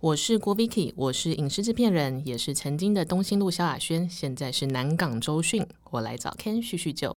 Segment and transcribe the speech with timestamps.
[0.00, 5.66] 我是郭 Vicky，我是影视制片人，也是曾经的东兴路萧亚轩，现在是南港周迅。
[5.90, 7.12] 我来找 Ken 叙叙旧。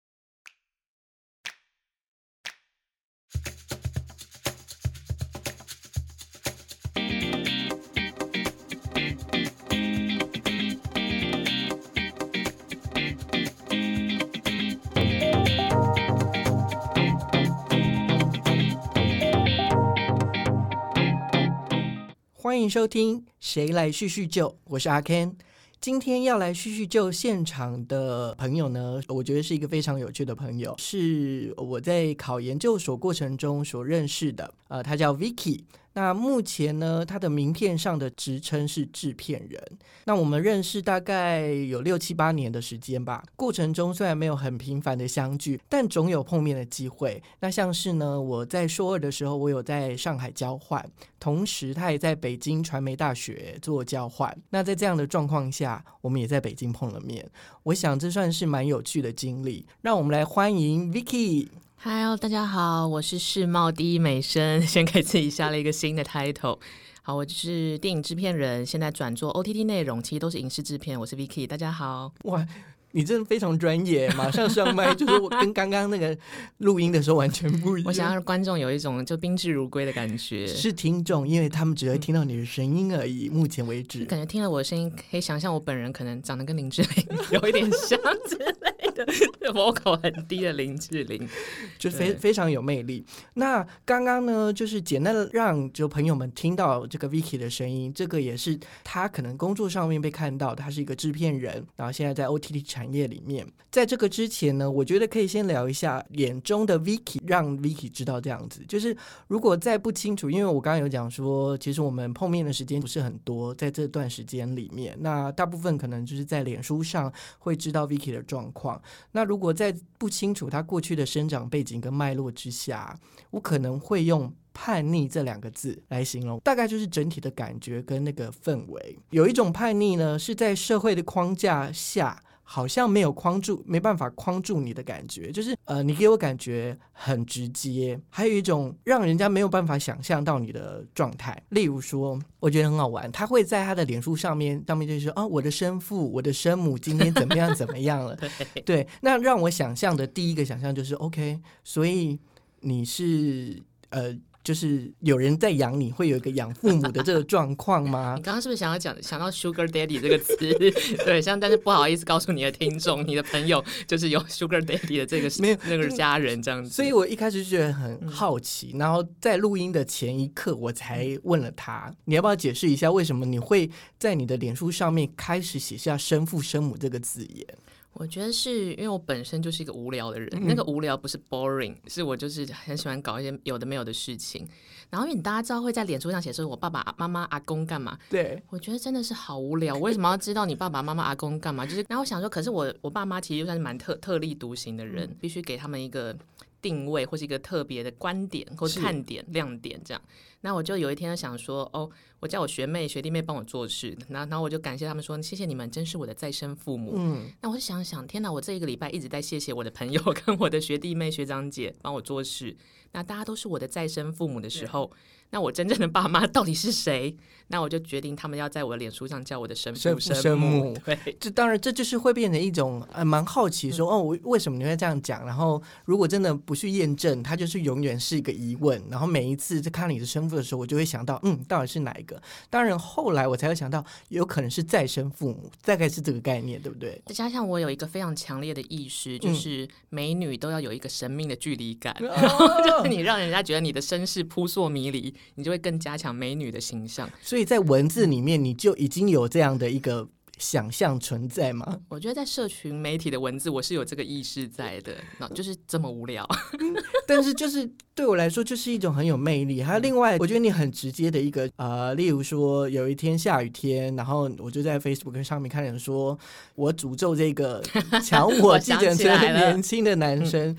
[22.59, 25.33] 欢迎收听《谁来叙叙旧》，我是阿 Ken。
[25.79, 34.53] 今天要来叙叙旧现场的朋友呢，我觉得是一个非常有趣的朋友，是我在考研究所过程中所认识的。
[34.67, 35.61] 呃，他叫 Vicky。
[35.99, 39.61] 那目前呢，他的名片上的职称是制片人。
[40.05, 43.21] 那我们认识大概有六七八年的时间吧。
[43.35, 47.21] 过程中虽然没有很频繁的相聚，但总有碰面的机会。
[47.41, 54.33] 那像是呢，我在硕二的时候，我有在上海交换，同时他也在北京传媒大学做交换。
[54.51, 57.29] 那在这样的状况下，我们也在北京碰了面。
[57.63, 59.65] 我想这算是蛮有趣的经历。
[59.81, 61.49] 让我们来欢迎 Vicky。
[61.81, 66.59] 嗨，大家好，我是世贸第一美声， 先给自己下了一个新的 title。
[67.01, 70.99] 好，我就是电影制片人，现在转做 OTT 内容，其实都是影视制片。
[70.99, 72.11] 我是 Vicky，大家好。
[72.23, 72.45] 哇。
[72.91, 76.17] 你真的非常专业， 马上上麦，就是我跟刚刚那个
[76.57, 77.87] 录音的时候完全不一样。
[77.87, 80.47] 我想让观众有一种就宾至如归的感觉。
[80.47, 83.29] 是听众，因为他们只会听到你的声音而已。
[83.29, 91.29] 目前为止，感觉听了我的声音，可以想象我本人可能长得跟林志玲 有一点像之类的，vocal 很低的林志玲，
[91.77, 93.05] 就非非常有魅力。
[93.35, 102.79] 那刚刚呢，就是简单的让就朋友们听到这个 Vicky 的声音，这个也是他可能工作上面被看到，他是一个制片人，然后现在在 OTT 产。
[102.79, 108.63] 产业里面，在这个之前呢，我觉得可以先聊一下眼中的 Vicky，让 Vicky 知道这样子。
[108.69, 108.95] 就是
[109.27, 118.81] 如果再不清楚，因为我刚刚有讲说，其实我们碰面的时间不是很多，在这段时间里面，那大部分可能就是在脸书上会知道 Vicky 的状况。
[119.11, 122.97] 那如果在不清楚他过去的生长背景跟脉络之下，
[123.31, 128.99] 我可能会用叛逆这两个字来形容，大概就是整体的感觉跟那个氛围。
[129.11, 132.23] 有一种叛逆呢，是在社会的框架下。
[132.51, 141.39] 好像没有框住，没办法框住你的感觉，就是呃，你给我感觉很直接，还有一种让人家没有办法想象到你的状态。
[141.49, 148.17] 例如说，我觉得很好玩，他会在他的脸书上面上面就说啊，我的生父、我的生母今天怎么样怎么样了？
[148.65, 152.17] 对，那让我想象的第一个想象就是 OK，所以
[152.61, 153.61] 你是
[153.91, 154.17] 呃。
[154.49, 158.15] 就是有人在养你，会有一个养父母的这个状况吗？
[158.17, 160.35] 你刚刚是不是想要讲想到 Sugar Daddy 这个词？
[161.05, 166.71] 对，像但是不好意思告诉你的听众，你的朋友就是有 Sugar Daddy 的这个没有那个家人这样子。
[166.71, 177.45] 所以我一开始就觉得很好奇，然后在录音的前一刻，我才问了他，你要不要解释一下为什么你会在你的脸书上面开始写下生父生母这个字眼？
[177.93, 184.47] 我觉得是因为我本身就是一个无聊的人，那个无聊不是 boring，是我就是很喜欢搞一些有的没有的事情。
[184.89, 189.75] 然后因为你大家知道会在脸书上写说我爸爸妈妈阿公干嘛，对我觉得真的是好无聊。
[189.75, 191.65] 我为什么要知道你爸爸妈妈阿公干嘛？
[191.65, 196.15] 就是然后我想说，可是我我爸妈其实就算是蛮特特立独行的人，必须给他们一个
[196.61, 200.01] 定位或是一个特别的观点或看点亮点这样。
[200.41, 201.89] 那我就有一天想说，哦，
[202.19, 206.93] 我叫我学妹学弟妹帮我做事，然后然后我就感谢他们说，谢谢你们，真是我的再生父母。
[206.95, 212.55] 嗯，那我就想想，天哪，我这一个礼拜一直在谢谢我的朋友跟我的学弟妹学长姐帮我做事，
[212.93, 214.91] 那大家都是我的再生父母的时候。
[215.31, 217.15] 那我真正的爸妈到底是谁？
[217.51, 220.77] 那我就决定他们要在我的脸书上叫我的生父生母。
[220.85, 225.25] 对，这当然这就是会变成一种呃蛮好奇说哦，我为什么你会这样讲？
[225.25, 228.79] 然后如果真的不去验证，它就是永远是一个疑问。
[228.87, 232.21] 然后每一次在看你的生父的时候，我就会想到，嗯，到底是哪一个？
[232.51, 237.01] 当然后来我才会想到，有可能是再生父母，大概是这个概念，对不对？
[237.07, 245.11] 再加上我有一个非常强烈的意识，就是美女都要有一个神秘的距离感，就是你让人家觉得你的身世扑朔迷离。
[245.35, 250.07] 你就会更加强美女的形象，所以在文字里面你就已经有这样的一个
[250.37, 251.79] 想象存在吗？
[251.89, 256.27] 我觉得在社群媒体的文字，我是有这个意识在的，那就是这么无聊。
[257.05, 259.61] 但是就是对我来说，就是一种很有魅力。
[259.61, 266.17] 还有另外，我觉得你很直接的一个呃，例如说有一天下雨天，然后我就在 Facebook 上面看人说，
[266.55, 267.61] 我诅咒这个
[268.03, 270.55] 抢我计程车年轻的男生。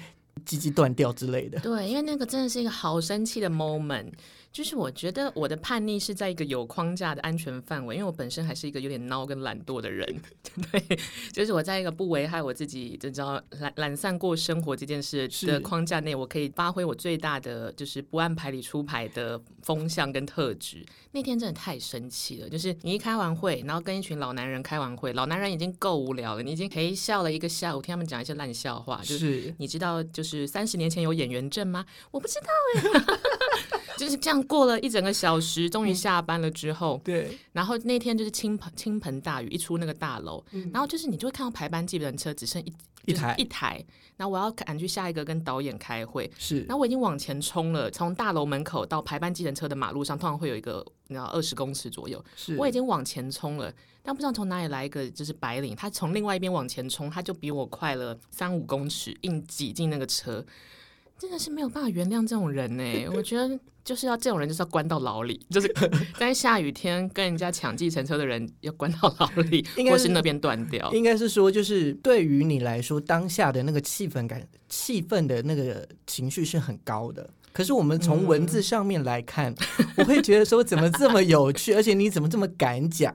[0.47, 4.11] 鸡鸡断掉之类的，对，因为那个真的是一个好生气的 moment，
[4.53, 10.07] 就是我觉得我的叛逆是在一个有框架的安全范围，因为我本身还是一个有点孬跟懒惰的人，
[10.73, 10.99] 对，
[11.33, 20.85] 就是我在一个不危害我自己，就知道懒懒散过生活这件事的框架内，我可以发挥我最大的就是不按牌理出牌的风向跟特质。
[21.13, 31.87] 那天真的太生气了，就是你一开完会，然后跟一群老男人开完会，老男人已经够无聊了，你已经陪笑了一个下午，听他们讲一些烂笑话，就是你知道，就是三十年前有演员证吗？
[32.11, 33.80] 我不知道哎。
[34.01, 37.39] 就是这样过了一整个小时，终于下班了之后，对。
[37.53, 40.43] 然后那天就是倾盆倾盆大雨，一出那个大楼，
[40.73, 42.73] 然后就是你就会看到排班计程车只剩一
[43.05, 43.85] 一台一台。
[44.17, 46.61] 然后我要赶去下一个跟导演开会，是。
[46.61, 52.57] 然后我已经往前冲了，从大楼门口到排班计程车的马路上，通常会有一个你知道二十公尺左右，是。
[52.57, 53.71] 我已经往前冲了，
[54.03, 60.43] 但不知道从哪里来一个就是白领，他从另外一边往前冲，他就比我快了三五公尺，硬挤进那个车。
[61.19, 62.83] 真的是没有办法原谅这种人呢，
[63.15, 63.59] 我觉得
[63.91, 65.69] 就是要这种人就是要关到牢里， 就是
[66.17, 70.89] 在下雨天跟人家抢计程车的人要关到牢里， 或是那边断掉。
[70.93, 77.29] 应该是说，就是对于你来说，当下的那个气氛感、气氛的那个情绪是很高的。
[77.53, 79.53] 可是我们从文字上面来看，
[79.97, 83.13] 我会觉得说，怎么这么有趣， 而且你怎么这么敢讲？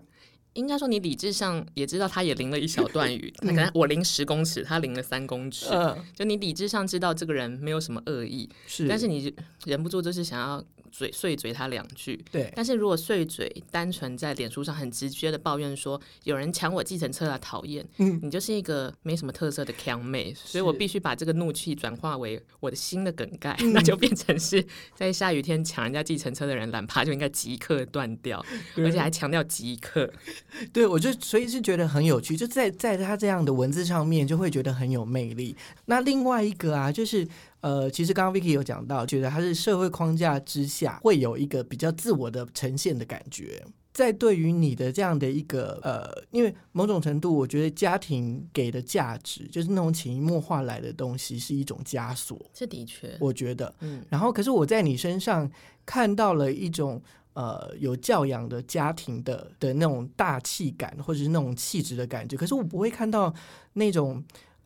[0.55, 3.33] 应该说，你理智上也知道，他也淋了一小 段雨。
[3.37, 5.67] 可能我淋十公尺，他淋了三公尺。
[6.13, 9.33] 就你理智上知道这个人没有什么恶意，是，但是你
[9.65, 10.61] 忍不住就是想要。
[10.97, 12.49] 嘴碎嘴他两句，对。
[12.55, 24.65] 但是如果碎嘴，单纯在脸书上很直接的抱怨说有人抢我计程车啊，讨厌，嗯，你就是一个没什么特色的强妹，所以我必须把这个怒气转化为我的新的梗概，那就变成是
[24.95, 28.43] 在下雨天抢人家计程车的人，懒趴就应该即刻断掉，
[28.77, 30.09] 而且还强调即刻。
[30.71, 35.55] 对，我就所以是觉得很有趣，就在在他这样的文字上面，就会觉得很有魅力。
[35.87, 37.27] 那另外一个啊，就是。
[37.65, 43.65] 呃，其实刚刚 Vicky 有讲到，觉得他是社会框架之下会有一个比较自我的呈现的感觉。
[43.91, 52.39] 在对于你的这样的一个呃，因为某种程度，我觉得家庭给的价值，就是那种潜移默化来的东西，是一种枷锁。
[52.53, 54.05] 这的确，我觉得，嗯。
[54.09, 55.49] 然后，可是我在你身上
[55.87, 57.01] 看到了一种
[57.33, 62.37] 呃有教养的家庭的的那种大气感，或者是那种气质的感觉。
[62.37, 63.33] 可是我不会看到
[63.73, 64.23] 那种。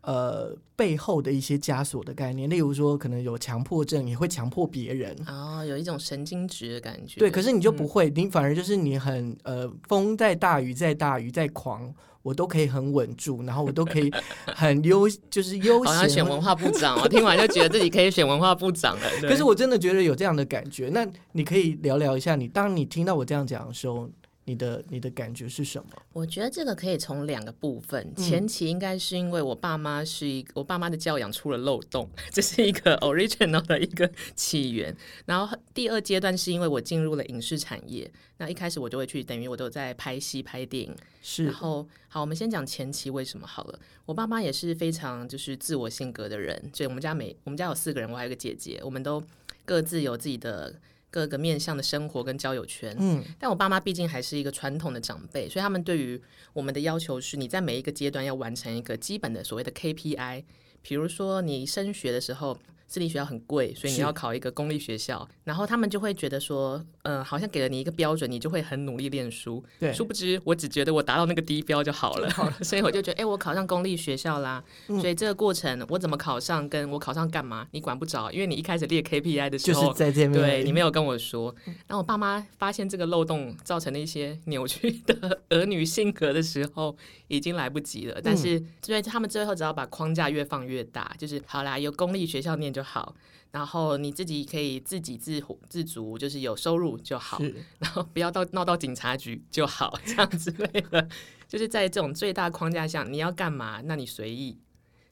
[0.10, 7.20] 呃，背后的一些枷锁的概念，例如说，可能有强迫症，也会强迫别人哦，有一种神经质的感觉。
[7.20, 14.12] 对，可是你就不会，你反而就是你很呃，风再大雨再大雨再狂，我都可以很稳住，然后我都可以
[14.56, 15.94] 很悠，就是悠闲。
[15.94, 19.04] 好像选文化部长，我听完就觉得自己可以选文化部长了。
[19.30, 24.10] 可是我真的觉得有这样的感觉，那你可以聊聊一下，你当你听到我这样讲的时候。
[24.50, 25.90] 你的你的感觉是什么？
[26.12, 34.96] 我觉得这个可以从两个部分，前期应该是因为我爸妈是一我爸妈的教养出了漏洞， 这是一个 original 的一个起源。
[35.28, 40.96] 然后第二阶段是因为我进入了影视产业，那一开始我就会去，等于我都在拍戏拍电影。
[41.22, 43.80] 是，然后好，我们先讲前期为什么好了。
[44.08, 49.22] 我爸妈也是非常就是自我性格的人，所以我们家每我们家有四个人，我还有个姐姐，我们都
[49.64, 50.74] 各自有自己的。
[51.12, 56.22] 各个面向的生活跟交友圈，嗯，但我爸妈毕竟还是一个传统的长辈，所以他们对于
[56.54, 60.44] 我们的要求是，你在每一个阶段要完成一个基本的所谓的 KPI，
[60.82, 62.58] 比如说你升学的时候。
[62.92, 69.64] 私立学校很贵，所以你要考一个公立学校，然后他们就会觉得说，嗯，好像给了你一个标准，你就会很努力练书。
[69.80, 72.28] 对，殊不知我只觉得我达到那个低标就好了，
[72.66, 74.64] 所以我就觉得，哎，我考上公立学校啦。
[74.88, 81.54] 所以这个过程，我怎么考上，跟我考上干嘛，你管不着，因为你一开始列 KPI 的时候，就是在这边，对你没有跟我说。
[81.86, 88.20] 然后我爸妈发现这个漏洞造成了一些扭曲的儿女性格的时候，已经来不及了。
[88.24, 92.84] 但是，所以他们最后只要把框架越放越大，就是好啦，有公立学校念就。
[92.90, 93.14] 好，
[93.52, 97.40] 然后你自己可以自给自自足，就是有收入就好，
[97.78, 101.08] 然后不要到闹到警察局就好，这样之类的，
[101.48, 104.58] 就是在这种最大框架下，你要干嘛，那你随意，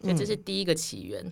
[0.01, 1.31] 所以这是第一个起源。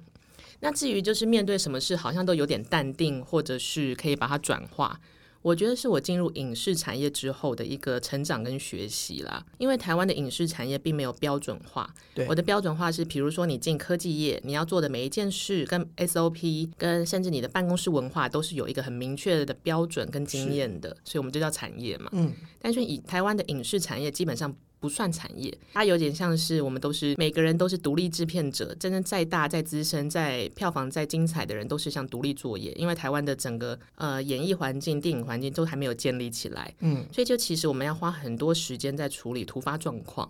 [0.60, 5.00] 那至于就是面对什么事，好像都有点淡定，或者是可以把它转化。
[5.46, 11.88] 我觉得是我进入影视产业之后的一个成长跟学习啦，因为台湾的影视产业并没有标准化。
[12.16, 22.10] 对，我的标准化是，比如说你进科技业，你要做的每一件事跟 SOP，跟甚至你的办公室文化都是有一个很明确的标准跟经验的，所以我们就叫产业嘛。
[22.14, 24.52] 嗯，但是以台湾的影视产业基本上。
[24.86, 32.72] 不算产业，它有点像是我们都是每个人都是独立制片者，真正再大、再资深、再票房再精彩的人，都是像独立作业。
[32.74, 40.30] 因为台湾的整个呃演艺环境、电影环境都还没有建立起来，嗯，所以就其实我们要花很多时间在处理突发状况。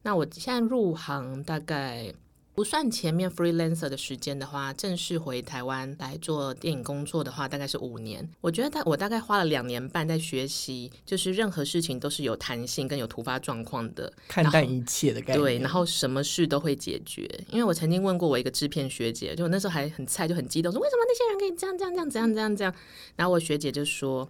[0.00, 2.10] 那我现在入行大概
[2.52, 8.28] 不算前面 freelancer 的时间的话，正式回台湾来做电影工作的话，大概是五年。
[8.40, 15.38] 我觉得大我大概花了两年半在学习，就是任何事情都是有弹性跟有突发状况的，看淡一切的概念。
[15.38, 17.28] 对，然后什么事都会解决。
[17.48, 22.74] 因为我曾经问过我一个制片学姐，就我那时候还很菜，就很激动，说为什么那些人可以这样这样这样这样这样这样？
[23.16, 24.28] 然后我学姐就说。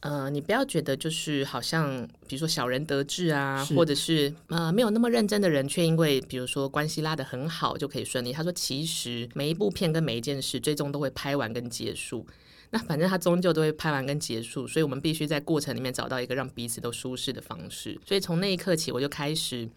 [0.00, 8.32] 呃，你不要觉得就是好像，比如说小人得志啊，或者是呃没有那么认真的人，却因为比如说关系拉得很好就可以顺利。
[8.32, 12.26] 他说，其实每一部片跟每一件事，最终都会拍完跟结束。
[12.70, 18.00] 那反正他终究都会拍完跟结束，所以我们必须在过程里面找到一个让彼此都舒适的方式。
[18.06, 19.68] 所以从那一刻起，我就开始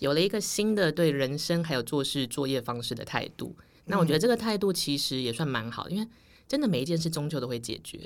[0.00, 3.56] 有了一个新的对人生还有做事作业方式的态度。
[3.86, 6.06] 那我觉得这个态度其实也算蛮好，因为
[6.46, 8.00] 真的每一件事终究都会解决。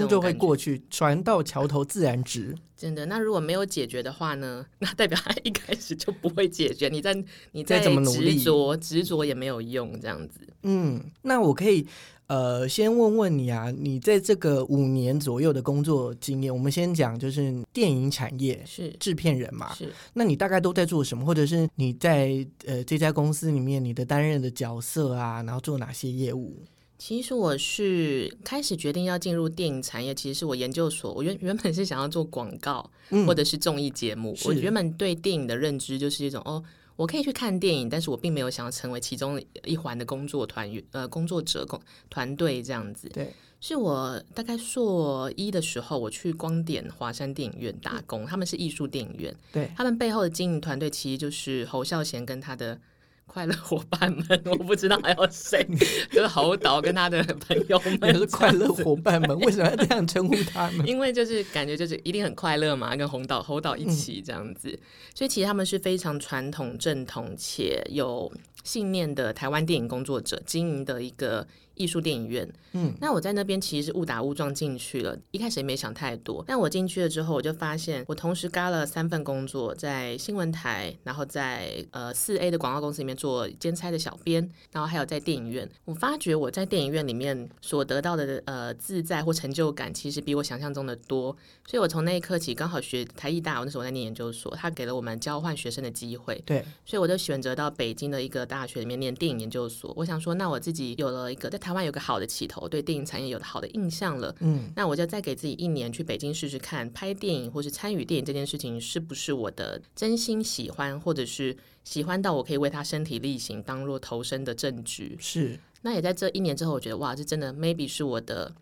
[0.00, 2.54] 终究会过去，船到桥头自然直。
[2.76, 4.66] 真的，那如果没有解决的话呢？
[4.80, 6.88] 那代表他一开始就不会解决。
[6.88, 7.14] 你在
[7.52, 10.00] 你再怎么努力，执着执着也没有用。
[10.00, 11.86] 这样子，嗯，那我可以
[12.26, 19.72] 呃先问问你啊，你在这个五年左右的工作经验，我们先讲就是电影产业是制片人嘛？
[19.74, 19.92] 是。
[20.14, 21.24] 那你大概都在做什么？
[21.24, 26.58] 或者是你在呃这家公司里面你的担任的角色啊，然后做哪些业务？
[27.04, 31.12] 其实我是开始决定要进入电影产业，其实是我研究所。
[31.12, 32.88] 我原原本是想要做广告，
[33.26, 34.36] 或者是综艺节目。
[34.44, 36.62] 我原本对电影的认知就是一种哦，
[36.94, 43.08] 我可以去看电影，但是我并没有想要成为其中一环的工作团员呃工作者工团队这样子。
[43.08, 52.80] 对，是我大概硕一的时候，我去光点华山电影院打工，他们是艺术电影院，对他们背后的经营团队其实就是侯孝贤跟他的。
[53.26, 55.66] 快乐伙伴们， 我不知道还有谁，
[56.12, 59.38] 就是侯导跟他的朋友们 是快乐伙伴们。
[59.40, 60.86] 为什么要这样称呼他们？
[60.86, 64.78] 因为就是感觉就是一定很快乐嘛，跟侯导侯导一起这样子，
[65.14, 68.30] 所以其实他们是非常传统正统且有
[68.64, 71.46] 信念的台湾电影工作者经营的一个。
[71.74, 76.44] 艺术电影院，嗯，那我在那边其实是误打误撞进去了，一开始也没想太多。
[76.46, 85.68] 但我进去了之后，我就发现我同时干了三份工作，在新闻台，然后在呃四 A 的广告公司里面做兼差的小编，然后还有在电影院。
[85.84, 91.36] 我发觉我在电影院里面所得到的呃自在或成就感，其实比我想象中的多。
[91.66, 99.92] 所以我从那一刻起，刚好学台艺大，我那时候在念研究所，他给了我们交换学生的机会，对，所以我就选择到北京的一个大学里面念电影研究所。
[99.96, 104.34] 我想说，那我自己有了一个在台湾有个好的起头，对电影产业有了好的印象了。
[104.40, 115.16] 嗯，那我就再给自己一年去北京试试看，拍电影或是参与电影这件事情是不是我的真心喜欢，或者是喜欢到我可以为他身体力行，当做投身的证据。
[115.20, 118.52] 是，那也在这一年之后，我觉得哇，这真的 maybe 是我的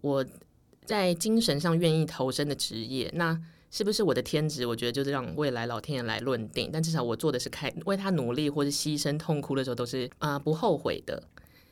[0.00, 0.24] 我
[0.86, 3.10] 在精神上愿意投身的职业。
[3.14, 3.38] 那
[3.70, 4.66] 是不是我的天职？
[4.66, 6.70] 我觉得就是让未来老天爷来论定。
[6.72, 11.22] 但至少我做的是开为他努力，或是牺牲痛哭的时候都是啊不后悔的。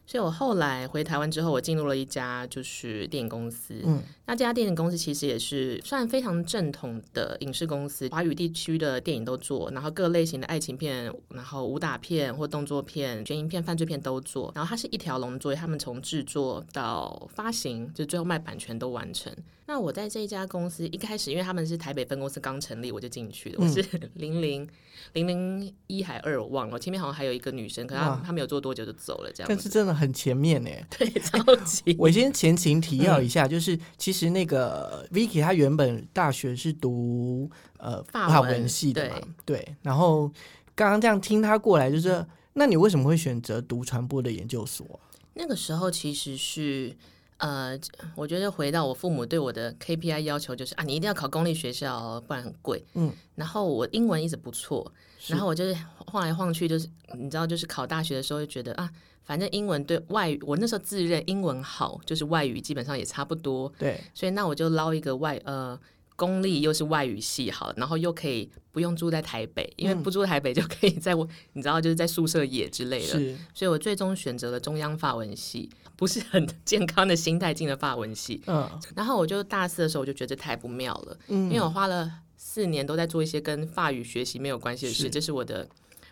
[0.08, 3.78] 所以我后来回台湾之后，我进入了一家就是电影公司。
[3.84, 14.50] 嗯，那这家电影公司其实也是算非常正统的影视公司，华语地区的电影都做，然后各类型的爱情片、然后武打片或动作片、悬疑片、犯罪片都做。
[14.54, 19.30] 然后它是一条龙作业，他们从制作到发行，就最后卖版权都完成。
[19.66, 23.56] 那我在这一家公司一开始，因为他们是台北分公司刚成立，我就进去了。
[23.62, 23.84] 我是
[24.14, 24.66] 零零
[25.12, 26.78] 零零一还二，我忘了。
[26.78, 29.48] 前面好像还有一个女生，可她她没有做多久就走了，这样。
[29.48, 30.70] 但是真的很前面呢。
[30.96, 31.96] 对， 超级。
[31.98, 39.76] 我先前情提要一下，就是其实那个 Vicky 她原本大学是读呃法文系的嘛，对。
[39.82, 40.30] 然后
[40.74, 42.24] 刚刚这样听她过来，就是
[42.54, 45.00] 那你为什么会选择读传播的研究所？
[45.34, 46.96] 那个时候其实是。
[47.38, 47.78] 呃，
[48.14, 52.84] 我觉得回到我父母对我的 KPI 要求就是啊，你一定要考公立学校，不然很贵。
[52.94, 54.92] 嗯，然后我英文一直不错，
[55.28, 55.76] 然后我就是
[56.06, 58.90] 晃来晃去，就是你知道，就是考大学的时候就觉得啊，
[59.24, 63.72] 反正英文对外语，我那时候自认英文好，就是外语基本上也差不多。
[63.78, 65.78] 对，所以那我就捞一个外呃。
[66.18, 78.40] 公立又是外语系好，然后又可以不用住在台北，因为不住台北就可以在我你知道就是在宿舍野之类的，所以我最终选择了中央法文系，不是很健康的心态进了法文系。
[78.46, 85.68] 嗯，然后我就大四的时候我就觉得太不妙了，嗯，因为我花了四年都在做一些跟法语学习没有关系的事，这是我的。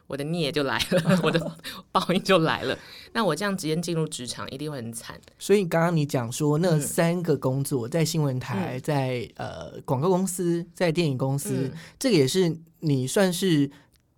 [0.09, 1.57] 我的孽就来了， 我的
[1.91, 2.79] 报应就来了。
[3.13, 5.21] 那我这样直接进入职场，一定会很惨。
[5.37, 13.69] 所以刚刚你讲说那三个工作，在新闻台，在呃广告公司，在电影公司，这个也是你算是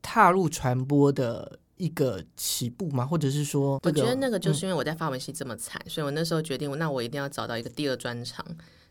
[0.03, 3.06] 踏入传播的一个起步吗？
[3.06, 8.44] 或者是说，我觉得那个就是因为我在发文系这么惨，所以我那时候决定，那我一定要找到一个第二专长。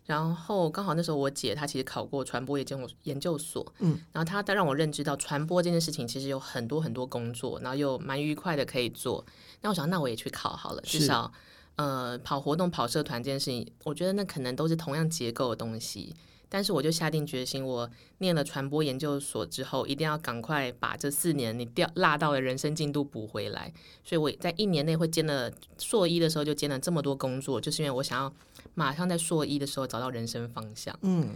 [0.05, 9.25] 然后刚好那时候我姐她其实考过传播研究研究所，嗯，然后她她让我认知到传播这件事情其实有很多很多工作，然后又蛮愉快的可以做。
[9.61, 11.29] 那我想，那我也去考好了，至少
[11.75, 16.15] 呃跑活动、跑社团这件事情，我觉得那可能都是同样结构的东西。
[16.49, 17.89] 但是我就下定决心，我
[18.19, 23.73] 念了传播研究所之后，一定要赶快把这四年你掉落到的人生进度补回来。
[24.03, 28.33] 所以我在一年内会兼了硕一的时候就兼了这么多工作，就是因为我想要
[28.73, 30.97] 马上在硕一的时候找到人生方向。
[31.01, 31.29] 嗯，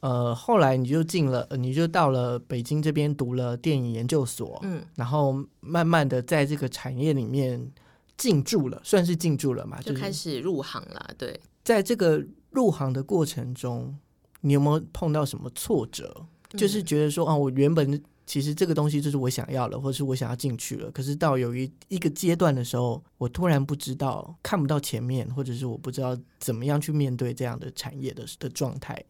[0.00, 7.72] 呃，后来你就进了，呃你就到了北京这边读了电影研究所，嗯，然后慢慢的在这个产业里面
[8.16, 11.14] 进驻了，算是进驻了嘛，就是开始入行了。
[11.16, 13.96] 对，在这个入行的过程中，
[14.40, 16.26] 你有没有碰到什么挫折？
[16.50, 29.02] 就是觉得说，啊，我原本其实这个东西就是我想要的，或是我想要进去了，可是到有一一个阶段的时候，我突然不知道看不到前面，或者是我不知道怎么样去面对这样的产业的的状态。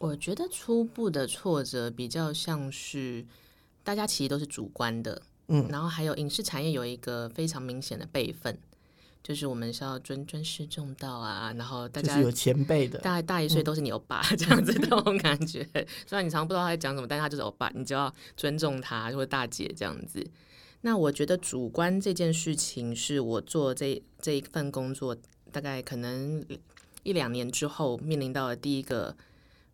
[0.00, 3.24] 我觉得初步的挫折比较像是
[3.84, 8.58] 大家其实都是主观的，嗯然后还有影视产业有一个非常明显的辈分，
[9.22, 15.66] 就是我们是要尊尊师重道啊，然后大家就是有前辈的，大大一岁都是你欧巴、 这样子那种感觉。
[16.06, 20.26] 虽然你常不知道他在讲什么，但是他就是欧巴，你就要尊重他或者大姐这样子。
[20.80, 25.16] 那我觉得主观这件事情是我做这这一份工作，
[25.52, 26.44] 大概可能
[27.04, 29.16] 一两年之后面临到的第一个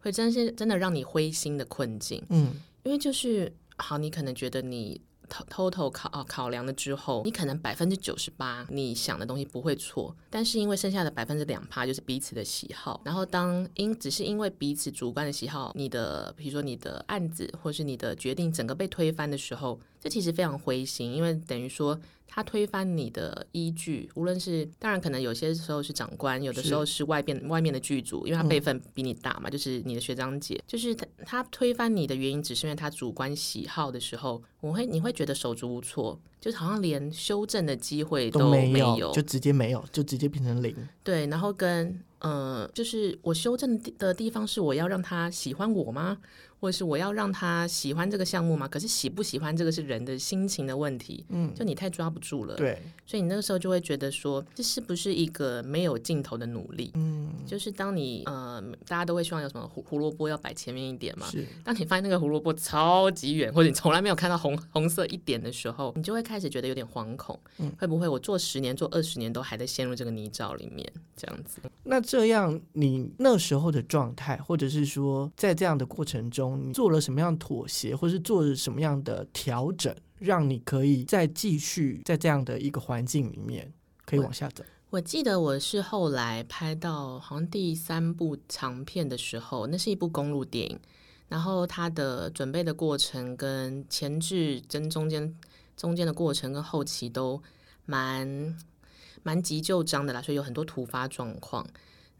[0.00, 2.22] 会真是真的让你灰心的困境。
[2.28, 40.76] 嗯因为就是好，你可能觉得你偷偷偷考啊考量了之后，你可能百分之九十八你想的东西不会错，但是因为剩下的百分之两趴就是彼此的喜好，然后当因只是因为彼此主观的喜好，你的比如说你的案子或是你的决定整个被推翻的时候，这其实非常灰心，因为等于说他推翻你的依据，无论是当然可能有些时候是长官，有的时候是外边外面的剧组，因为他辈分比你大嘛，就是你的学长姐，就是他他推翻你的原因，只是因为他主观喜好的时候，我会你会觉得手足无措，就是好像连修正的机会都没没有，就直接没有，就直接变成零。
[41.02, 46.18] 对，然后跟呃，就是我修正的的地方是我要让他喜欢我吗？
[46.60, 48.66] 或者是我要让他喜欢这个项目吗？
[48.66, 52.56] 可是喜不喜欢这个是人的心情的问题，嗯，就你太抓不住了。
[52.56, 56.90] 对，所以你那个时候就会觉得说，这是不是一个没有尽头的努力？
[56.94, 61.26] 嗯，就是当你呃，大家都会希望有什么胡胡萝卜要摆前面一点嘛。
[61.26, 67.38] 是，当你发现那个胡萝卜超级远，或者你从来没有看到红红色一点的时候，你就会开始觉得有点惶恐。
[67.58, 70.90] 嗯会不会我做十年、做二十年都还在陷入这个泥沼里面？
[71.16, 71.60] 这样子。
[71.84, 83.72] 那这样你那时候的状态，或者是说在这样的过程中，你做了什么样的妥协，或是做了什么样的调整，让你可以再继续在这样的一个环境里面
[84.04, 84.64] 可以往下走？
[84.90, 90.80] 我记得我是后来拍到好像第三部长片的时候，那是一部公路电影，
[91.28, 95.34] 然后它的准备的过程跟前置跟中间
[95.76, 97.42] 中间的过程跟后期都
[97.84, 98.56] 蛮
[99.22, 101.66] 蛮急就章的啦，所以有很多突发状况。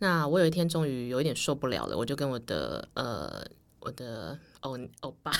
[0.01, 3.43] 那我有一天终于有一点受不了了，我就跟我的呃
[3.81, 5.33] 我的欧欧巴，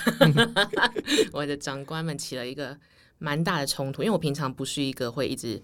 [1.33, 2.77] 我的长官们起了一个
[3.17, 5.61] 蛮大的冲突，因为我平常不是一个会一直。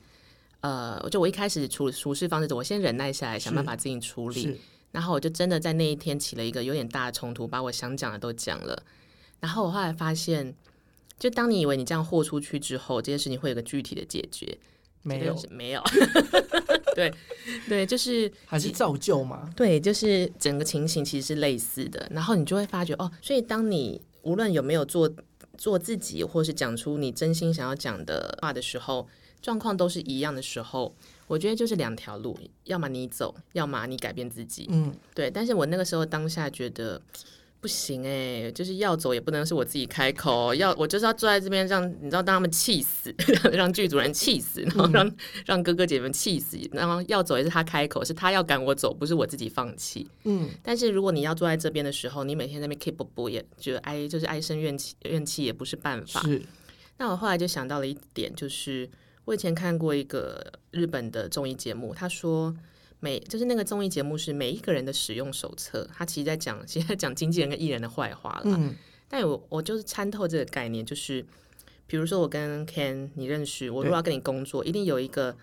[0.62, 4.60] 呃，就我一开始处处事方式，我先忍耐下来，想办法自己处理。
[4.92, 8.84] 然后我就真的在那一天起了一个有点大的冲突，把我想讲的都讲了。
[9.40, 10.56] 然后我后来发现，
[11.20, 14.58] 就当你以为你这样豁出去之后，这件事情会有个具体的解决，
[15.04, 15.84] 没有没有。
[16.96, 17.14] 对
[17.68, 19.50] 对，就是 还是造就嘛？
[19.56, 22.08] 对，就是整个情形其实是类似的。
[22.10, 25.12] 然后你就会发觉哦，所以当你无论有没有做
[25.58, 29.08] 做自己，或是讲出你真心想要讲的话的时候，
[29.42, 30.96] 状况都是一样的时候，
[31.28, 34.68] 我觉得就是两条路，要么你走，要么你改变自己。
[34.72, 37.02] 嗯，对，但是我那个时候当下觉得
[37.66, 43.12] 不行哎、就是要走也不能是我自己开口，要我就是要坐在这边让你知道让他们气死，
[43.52, 45.12] 让剧组人气死，然后让、
[45.48, 50.08] 让哥哥姐姐们气死，然后要走也是他开口，是他要赶我走，不是我自己放弃。
[50.26, 56.22] 嗯，但是如果你要坐在这边的时候，你每天在那边 keep 不也觉得哀就是唉声怨气怨气也不是办法。
[56.22, 56.40] 是，
[56.98, 58.88] 那我后来就想到了一点，就是
[59.26, 62.56] 我以前看过一个日本的综艺节目，他说
[63.00, 68.56] 每就是那个综艺节目是每一个人的使用手册，他其实在讲， 其实在讲经纪人跟艺人的坏话了。
[68.58, 68.76] 嗯，
[69.08, 71.24] 但我我就是参透这个概念，就是
[71.88, 75.36] 比如说我跟 Ken 你认识，我如果要跟你工作，一定有一个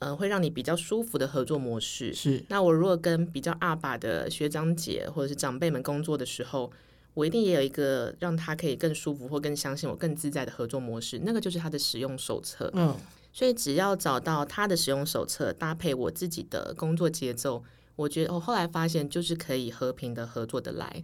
[0.00, 2.12] 呃会让你比较舒服的合作模式。
[2.12, 6.72] 是，那我如果跟比较阿爸的学长姐或者是长辈们工作的时候，
[7.14, 12.68] 我一定也有一个让他可以更舒服或更相信我、更自在的合作模式，那个就是他的使用手册。
[12.74, 12.96] 嗯，
[13.34, 17.64] 所以只要找到他的使用手册，搭配我自己的工作节奏，
[17.96, 21.02] 我觉得我后来发现，就是可以和平的合作的来。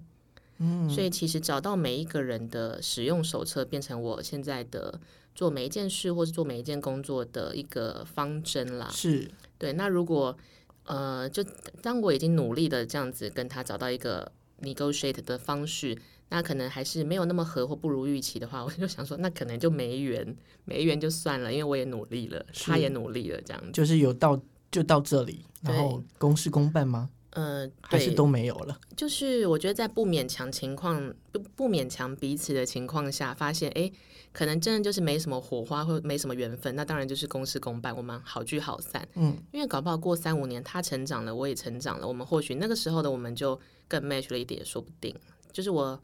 [0.59, 5.01] 嗯，所以其实找到每一个人的使用手册，变成我现在的
[5.35, 8.89] 做每一件事或是做每一件工作的一个方针啦。
[8.93, 9.73] 是对。
[9.73, 10.37] 那如果
[10.85, 11.43] 呃，就
[11.83, 14.31] 当我已经努力的这样子跟他找到一个
[14.63, 15.97] negotiate 的方式，
[16.31, 24.41] 那可能还是没有那么合或不如预期的话，我就想说，那可能就没缘，没缘就算了，因为我也努力了，他也努力了，这样就是有到
[24.71, 27.11] 就到这里，然后公事公办吗？
[27.31, 28.77] 呃，还是都没有了。
[28.97, 33.91] 就是我觉得在不勉强情况、不不勉强彼此的情况下，发现哎，
[34.33, 39.07] 可能真的就是没什么火花或没什么缘分，那当然就是公事公办，我们好聚好散。
[39.15, 45.15] 嗯，因为搞不好过三五年，他成长了，我也成长了，我们或许那个时候的我们就更 match 了一点，说不定。
[45.53, 46.01] 就是我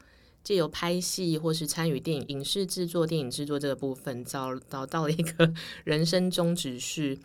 [0.47, 7.17] 借由拍戏或是参与电影影视制作、电影制作这个部分，找找到了一个 人生宗旨是。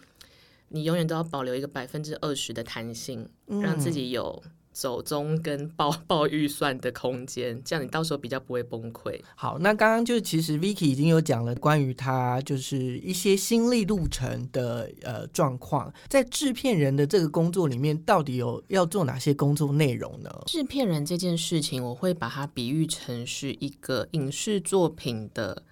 [0.74, 9.20] 你永远都要保留一个百分之二十的弹性，让自己有走中跟报 报预算的空间，这样你到时候比较不会崩溃。
[9.34, 20.30] 好，那刚刚就其实 Vicky 已经有讲了关于他就是一些心力路程的呃状况，在制片人的这个工作里面，到底有要做哪些工作内容呢？
[20.46, 25.62] 制片人这件事情，我会把它比喻成是一个影视作品的。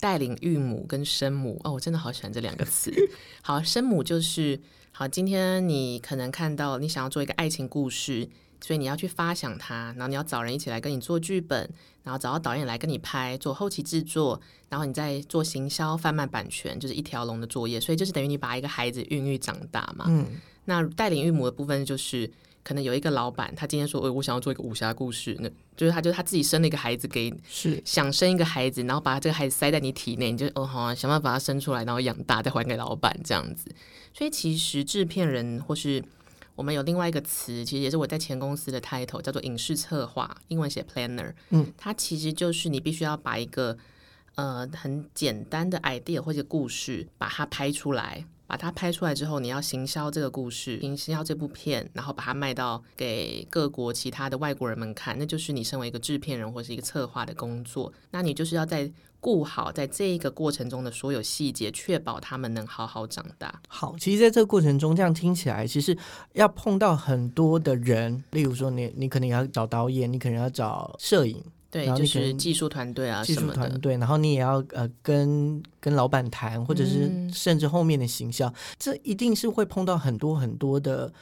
[0.00, 2.88] 带领育母跟生母哦，我真的好喜欢这两个词。
[3.42, 4.60] 好，生母就是
[4.98, 5.06] 好。
[5.06, 8.28] 今天你可能看到你想要做一个爱情故事，
[8.60, 11.70] 所以你要去发想它，然后你要找人一起来跟你做剧本，
[12.02, 17.80] 然后找到导演来跟你拍，做后期制作，然后你再做行销、贩卖版权，就是一条龙的作业。
[17.80, 20.06] 所以就是等于你把一个孩子孕育长大嘛。
[20.08, 20.26] 嗯。
[20.64, 22.28] 那带领育母的部分就是。
[22.64, 33.70] 可能有一个老板，他今天说：“我，我想要做一个武侠故事，那就是他，就是他自己生了一个孩子，给是想生一个孩子，然后把这个孩子塞在你体内，你就哦好，想办法把他生出来，然后养大，再还给老板这样子。
[34.18, 36.02] 所以其实制片人或是
[36.56, 41.32] 我们有另外一个词，其实也是我在前公司的 title，叫做影视策划，英文写 planner。
[41.50, 43.78] 嗯，它其实就是你必须要把一个
[44.34, 48.24] 呃很简单的 idea 或者故事把它拍出来。
[48.48, 57.92] 把它拍出来之后，你要行销这个故事，行销这部片，然后把它卖到给各国其他的外国人们看，那就是你身为一个制片人或是一个策划的工作。
[58.10, 63.60] 那你就是要在顾好在这一个过程中的所有细节，确保他们能好好长大。
[63.68, 65.96] 好，其实在这个过程中，这样听起来，其实
[66.32, 71.44] 要碰到很多的人，例如说你，你可能要找导演，你可能要找摄影。
[71.70, 81.12] 对，就是技术团队啊，技术团队，然后你也要呃跟跟老板谈，或者是甚至后面的行销，这一定是会碰到很多很多的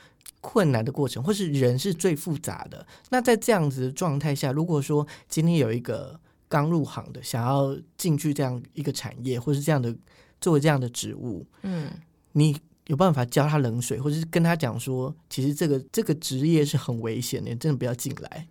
[0.41, 2.87] 困难的过程，或是人是最复杂的。
[3.11, 9.93] 那在这样子的状态下，如果说今天有一个刚入行的想要进去这样一个产业，或是这样的
[10.41, 11.91] 作为这样的职务，嗯，
[12.33, 12.57] 你
[12.87, 18.47] 有办法浇他冷水，或者是跟他讲说，其实这个这个职业是很危险的，真的不要进来。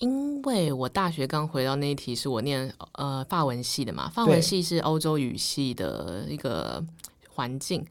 [0.00, 6.84] 因为我大学刚回到那一题，是我念呃法文系的嘛，法文系是欧洲语系的一个
[7.28, 7.86] 环境，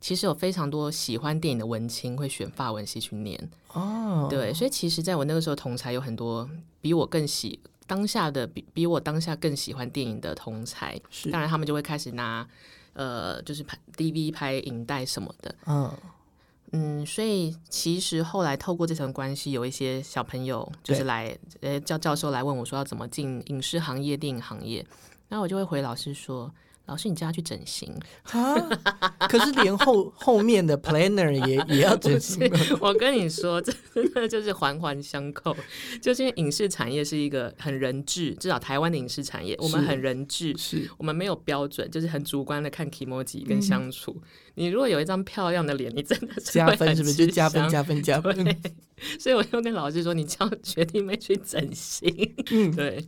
[0.00, 6.48] 其实有非常多喜欢电影的文青会选法文系去念哦，对，所以其实在我那个时候，同才有很多
[6.80, 11.00] 比我更喜当下的比比我当下更喜欢电影的同才，
[11.32, 12.46] 当然他们就会开始拿
[12.92, 15.90] 呃就是拍 DV 拍影带什么的，嗯。
[16.76, 24.84] 嗯，所以其实后来透过这层关系，有一些小朋友就是来，呃，教教授来问我说要怎么进影视行业、电影行业，
[25.28, 26.52] 那我就会回老师说。
[26.86, 27.90] 老师，你叫他去整形
[28.24, 28.54] 啊？
[29.28, 32.50] 可是连后后面的 planner 也 也要整形。
[32.78, 35.56] 我跟你说，这真的就是环环相扣。
[36.02, 44.20] 就是因为影视产业是一个很人质，至少台湾的影视产业，我们很人质，是我们没有标准，就是很主观的看 emoji 跟相处。
[44.56, 48.34] 你如果有一张漂亮的脸，你真的是加分，是不是就加分加分加分？
[49.18, 52.34] 所以我就跟老师说，你叫学弟妹去整形。
[52.50, 53.04] 嗯，对。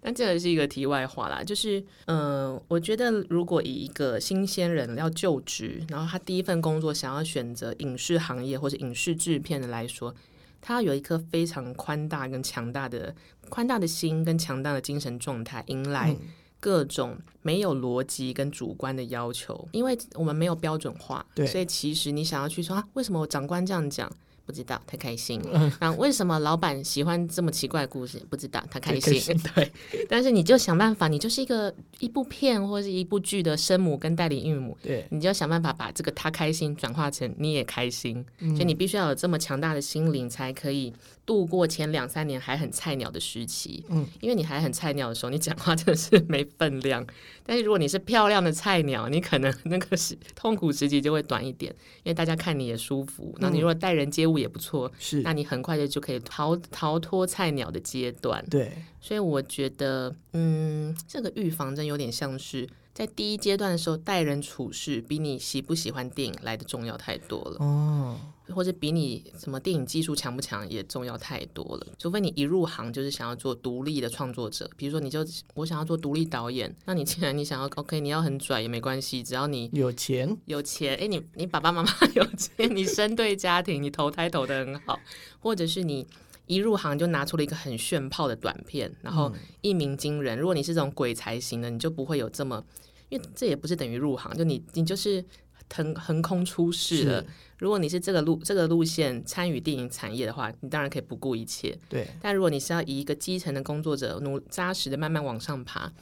[0.00, 10.14] 但这个是一个题外话啦，就是，嗯，我觉得如果以一个新鲜人要就职，然后他第一份工作想要选择影视行业或者影视制片的来说，
[10.60, 13.14] 他要有一颗非常宽大跟强大的
[13.48, 16.16] 宽大的心跟强大的精神状态，迎来
[16.60, 24.10] 各种没有逻辑跟主观的要求，因为我们没有标准化，所以其实你想要去说啊，为什么我长官这样讲？
[24.48, 25.38] 不知道，太开心。
[25.78, 28.18] 那为什么老板喜欢这么奇怪的故事？
[28.30, 29.38] 不知道，他开心。
[29.54, 29.70] 对，
[30.08, 38.24] 但是你就想办法，你就是一个一部片或者一部剧的生母跟代理孕母，对，你就要想办法把这个他开心转化成你也开心。
[38.38, 40.94] 所以你必须要有这么强大的心灵，才可以
[41.28, 43.84] 度过前两三年还很菜鸟的时期。
[43.90, 47.06] 嗯，因为你还很菜鸟的时候，你讲话真的是没分量。
[47.44, 51.70] 但是如果你是漂亮的菜鸟，你可能那个时痛苦时期就会短一点，
[52.02, 53.36] 因为大家看你也舒服。
[53.40, 54.38] 那你如果待人接物。
[54.38, 58.40] 也不错，是那你很快就就可以逃逃脱菜鸟的阶段。
[58.48, 62.64] 对，所以我觉得，嗯，这个预防针有点像是
[62.98, 67.64] 在第一阶段的时候，待人处事比你喜不喜欢电影来的重要太多了。
[67.64, 71.86] 哦，或者比你什么电影技术强不强也重要太多了。
[71.96, 84.98] 除非你一入行就是想要做独立的创作者，比如说你就我想要做独立导演，那你既然你想要 OK，你要很拽也没关系，只要你有钱，有钱，哎，你你爸爸妈妈 有钱，你生对家庭，你投胎投的很好，
[85.38, 86.04] 或者是你
[86.46, 90.36] 一入行就拿出了一个很炫炮的短片，然后一鸣惊人。
[90.36, 92.64] 如果你是这种鬼才型的，你就不会有这么，
[93.08, 95.24] 因为这也不是等于入行，就你你就是
[95.68, 97.24] 腾横空出世了。
[97.58, 101.76] 如果你是这个路这个路线参与电影产业的话，你当然可以不顾一切。
[101.88, 105.92] 对，但如果你是要以一个基层的工作者，努扎实的慢慢往上爬，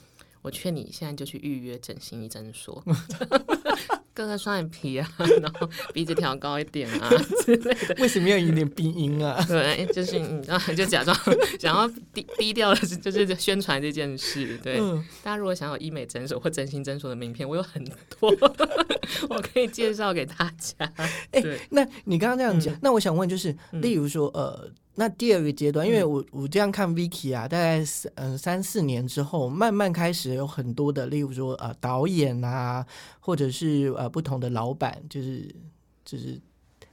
[0.43, 2.85] 我劝你现在就去预约整形医诊所，
[4.17, 5.07] 割个双眼皮啊，
[5.43, 7.11] 然后鼻子调高一点啊
[7.45, 7.95] 之类的。
[7.99, 9.39] 为什么要有点鼻音啊？
[9.47, 11.15] 对，就是你知道，就假装
[11.61, 14.57] 想要低低调的，就是宣传这件事。
[14.63, 14.81] 对，
[15.23, 17.85] 大家如果想要医美诊所或整形诊所的名片，我有很
[18.19, 18.35] 多，
[19.29, 20.91] 我可以介绍给大家。
[21.33, 24.71] 哎，那你刚刚这样讲，那我想问，就是例如说，呃。
[24.99, 32.83] 那第二个阶段，因为我我这样看 Vicky 啊，大概三嗯三四年之后，慢慢开始有很多的，例如说呃导演啊，
[33.27, 35.53] 或者是呃不同的老板，就是
[36.05, 36.41] 就是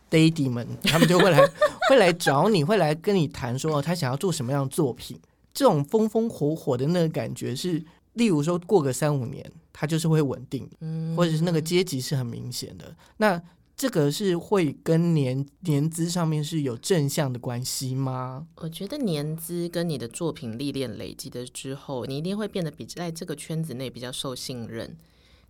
[0.10, 1.40] Daddy 们，他们就会来
[1.88, 5.20] 会来找你，会来跟你谈说他想要做什么样的作品。
[5.54, 10.68] 这种风风火火的那个感觉是，例如说过个三五年，他就是会稳定，
[11.16, 12.96] 或者是那个阶级是很明显的。
[13.18, 13.40] 那
[13.78, 18.48] 这个是会跟年年资上面是有正向的关系吗？
[18.56, 24.98] 我觉得年资跟你的作品历练累积的之后，你一定会变得比在这个圈子内比较受信任。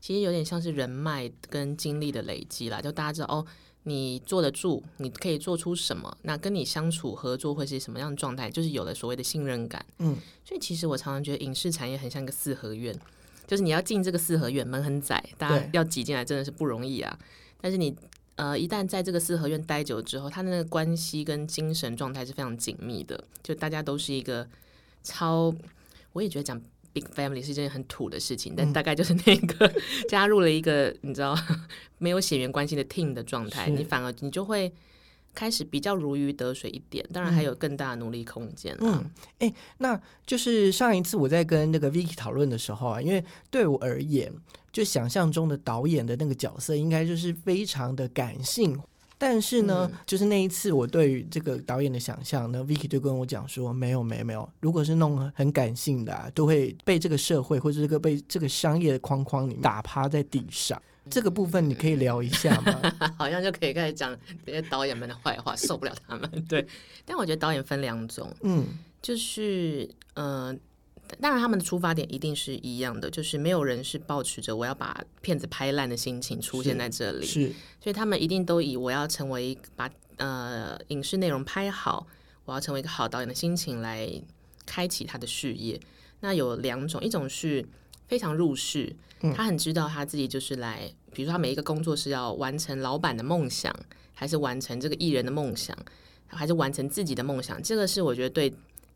[0.03, 3.45] 其实有点像是人脉跟经历的累积啦，就大家知道哦，
[3.83, 9.85] 你坐得住，你可以做出什么，那跟你相处合作会是什么样的状态，就是有了所谓的信任感。
[9.99, 12.93] 嗯，所以其实我常常觉得影视产业很像一个四合院，
[13.47, 17.17] 就是你要进这个四合院，门很窄，大家要挤进来真的是不容易啊。
[17.61, 17.95] 但是你
[18.35, 24.45] 呃，一旦在这个四合院待久之后，他的那个关系跟精神状态是非常紧密的，就大家都是一个
[25.01, 25.55] 超，
[26.11, 26.61] 我也觉得讲
[26.93, 29.73] big family 是一件很土的事情，但大概就是那个
[30.07, 31.35] 加入了一个你知道
[31.97, 34.71] 没有血缘关系的 team 的状态，你反而你就会。
[35.35, 38.77] 开始比较如鱼得水一点，当然还有更大的努力空间。
[38.81, 39.03] 嗯，
[39.39, 44.31] 哎，那就是上一次我在跟那个 Vicky 讨论的时候啊，因为对我而言，
[44.71, 48.79] 就想象中的导演的那个角色应该就是非常的感性，
[49.25, 60.77] 但是呢，就是那一次我对于这个导演的想象呢，Vicky 就跟我讲说，没有，没有，没有，如果是弄很感性的，都会被这个社会或者这个被这个商业的框框里打趴在地上。
[61.09, 62.81] 这个部分你可以聊一下吗？
[63.17, 64.13] 好像就可以开始讲
[64.45, 66.29] 这些导演们的坏话，受不了他们。
[66.49, 66.67] 对，
[67.05, 68.65] 但我觉得导演分两种，嗯，
[69.01, 70.53] 就是呃，
[71.21, 82.07] 当然他们的出发点一定是一样的，就是没有人是抱持着我要把片子拍烂的心情出现在这里，是，所以他们一定都以我要成为把呃影视内容拍好，
[82.45, 84.09] 我要成为一个好导演的心情来
[84.65, 85.79] 开启他的事业。
[86.21, 87.65] 那有两种，一种是。
[88.05, 88.93] 非常入世，
[89.33, 93.73] 他很知道他自己就是来，比如说他每一个工作是要完成老板的梦想，
[94.13, 95.75] 还是完成这个艺人的梦想，
[96.27, 97.63] 还是完成自己的梦想？
[97.63, 98.53] 这个是我觉得对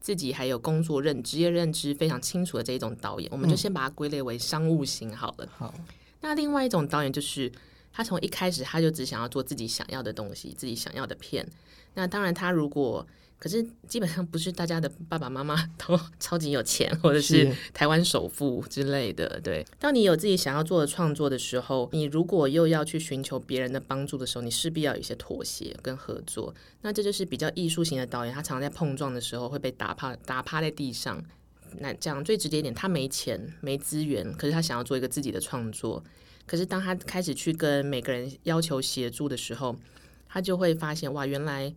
[0.07, 5.49] 自己还有工作认职业认知非常清楚的这一种导演，我们就先把它归类为商务型好了。
[5.57, 5.73] 好，
[6.21, 7.51] 那另外一种导演就是
[7.91, 11.45] 他从一开始他就只想要做自己想要的东西，自己想要的片。
[11.95, 13.05] 那当然，他如果
[13.39, 19.39] 可是基本上不是大家的爸爸妈妈 都 超级有钱， 或者是台湾首富之类的。
[19.43, 26.53] 对，当你有自己想要做的创作的时候，你如果又要去寻求别人的帮助的时候，你势必要有一些妥协跟合作。
[26.81, 31.23] 那这就是比较艺术型的导演，他常常在碰撞的时候会被打趴打趴在地上。
[31.79, 36.03] 那讲最直接一点，他没钱没资源，可是他想要做一个自己的创作。
[36.47, 39.75] 可是当他开始去跟每个人要求协助的时候，
[40.27, 41.71] 他就会发现哇，原来。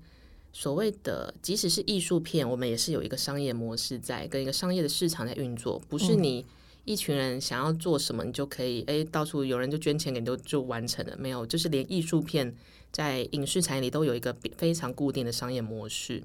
[0.53, 6.45] 所谓的，即使是艺术片，我们也是有一个商业模式在，跟一个商业的市场在运作，不是你
[6.85, 12.53] 一群人想要做什么，你就可以哎，到处有人就捐钱给你就就完成了，没有，就是连艺术片
[12.91, 16.23] 在影视产业里都有一个非常固定的商业模式。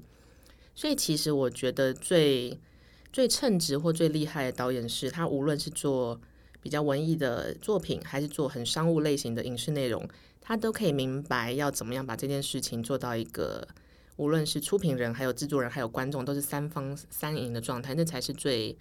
[0.74, 2.58] 所以，其实我觉得最
[3.12, 6.20] 最称职或最厉害的导演是他，无论是做
[6.60, 10.06] 比较文艺的作品，还是做很商务类型的影视内容，
[10.40, 13.68] 他都可以明白要怎么样把这件事情做到一个。
[14.16, 18.76] 无论是出品人、还有制作人、还有观众，都是三方三赢的状态，那才是最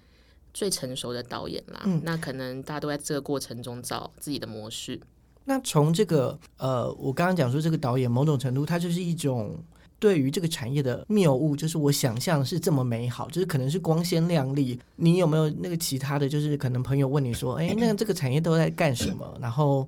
[0.54, 1.82] 最成熟的导演啦。
[1.86, 5.00] 嗯，那可能大家都在这个过程中找自己的模式。
[5.44, 9.64] 那从这个呃，我刚刚讲说这个导演某种程度，他就是一种
[10.00, 14.80] 对于这个产业的谬误，就是我想象是这么美好，就是可能是光鲜亮丽。
[14.96, 19.38] 你有没有那个其他的就是可能朋友问你说，哎，那这个产业都在干什么？
[19.40, 19.88] 然后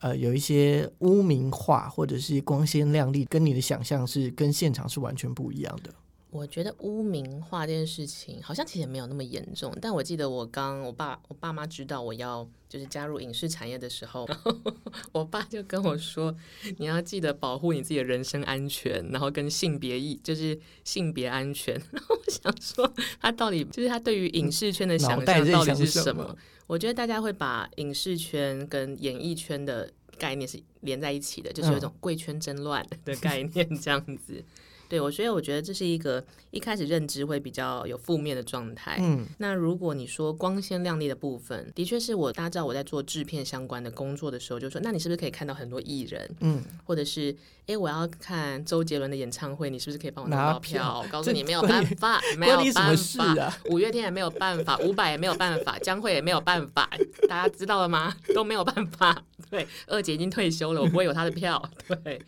[0.00, 5.90] 呃，有一些污名化或者是光鲜亮丽，跟你的想象是跟现场是完全不一样的。
[6.30, 14.28] 我觉得污名化这件事情好像其实也没有那么严重，但我记得我刚我爸我爸妈知道我要就是加入影视产业的时候，
[15.12, 16.36] 我爸就跟我说，
[16.78, 21.74] 你要记得保护你自己的人身安全，然后跟性别意就是性别安全。
[21.92, 26.36] 然后我想说，他到底就是他对于影视圈的想象到底是什么？
[26.66, 34.44] 我觉得大家会把影视圈跟演艺圈的概念是连在一起的，就是有一种贵圈争乱的概念这样子。
[34.88, 38.98] 对，我所以我觉得这是一个一开始认知会比较有负面的状态。
[39.00, 46.30] 嗯，那如果你说光鲜亮丽的部分，的确是我大家知道我在做制片相关的工作的时候，就说那你是不是可以看到很多艺人？
[46.40, 47.34] 嗯，或者是
[47.66, 51.02] 哎我要看周杰伦的演唱会，你是不是可以帮我拿到票？
[51.04, 56.88] 我 告诉你没有办法， 没有办法，五月天也没有办法，五百也没有办法，江蕙也没有办法，
[57.28, 58.14] 大家知道了吗？
[58.34, 59.24] 都没有办法。
[59.50, 61.62] 对，二姐已经退休了，我不会有她的票。
[62.04, 62.20] 对。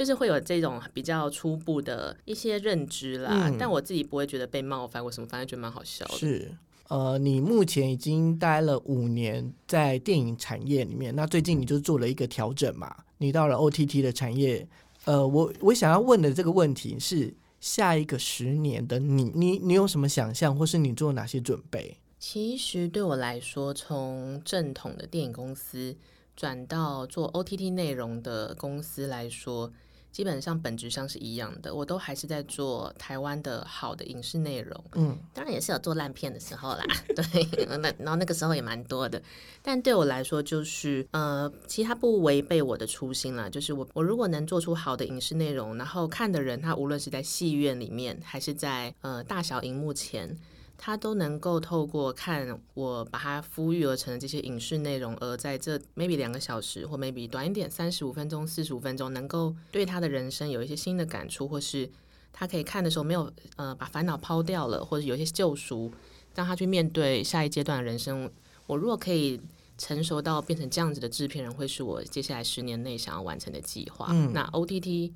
[0.00, 6.14] 就是会有这种比较初步的一些认知啦，但我自己不会觉得被冒犯或什么，反正觉得蛮好笑的。
[6.14, 6.50] 是，
[6.88, 12.96] 呃，你目前已经待了五年在电影产业里面，那最近你就做了一个调整嘛？
[13.18, 14.66] 你到了 OTT 的产业，
[15.04, 21.98] 呃，我我想要问的这个问题是，下一个十年的你，你你有什么想象，或是你做哪些准备？
[22.18, 25.94] 其实对我来说，从正统的电影公司
[26.34, 29.70] 转到做 OTT 内容的公司来说。
[30.12, 39.22] 基本上本质上是一样的，我都还是在做台湾的好的影视内容，嗯，当然也是有做烂片的时候啦， 对，那然后那个时候也蛮多的，
[39.62, 50.36] 但对我来说就是，呃，其实它不违背我的初心啦，就是我我如果能做出好的影视内容，然后看的人他无论是在戏院里面还是在呃大小荧幕前。
[50.82, 61.90] 他都能够透过看我把它孵育而成的这些影视内容，而在这 maybe 两个小时或 maybe 短一点三十五分钟、四十五分钟，能够对他的人生有一些新的感触，或是
[62.32, 65.92] 他可以看的时候没有呃把烦恼抛掉了，或者有一些救赎，
[66.34, 68.30] 让他去面对下一阶段的人生。
[68.66, 69.38] 我如果可以
[69.76, 74.10] 成熟到变成这样子的制片人，会是我接下来十年内想要完成的计划。
[74.32, 75.12] 那 OTT。